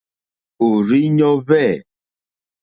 [0.65, 1.73] Òrzìɲɔ́ hwɛ̂.